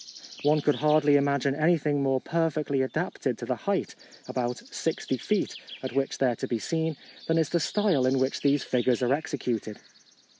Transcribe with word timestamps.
One 0.41 0.61
could 0.61 0.77
hardly 0.77 1.15
imagine 1.15 1.53
anything 1.53 2.01
more 2.01 2.19
perfectly 2.19 2.81
adapted 2.81 3.37
to 3.37 3.45
the 3.45 3.55
height 3.55 3.93
(about 4.27 4.57
60 4.57 5.15
feet) 5.17 5.53
at 5.83 5.91
which 5.93 6.17
they 6.17 6.25
were 6.29 6.35
to 6.37 6.47
be 6.47 6.57
seen, 6.57 6.97
than 7.27 7.37
is 7.37 7.49
the 7.49 7.59
style 7.59 8.07
in 8.07 8.17
which 8.17 8.41
these 8.41 8.63
figures 8.63 9.03
are 9.03 9.13
executed. 9.13 9.77